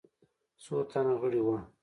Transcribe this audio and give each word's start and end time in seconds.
څو 0.63 0.75
تنه 0.91 1.13
غړي 1.21 1.41
وه. 1.45 1.57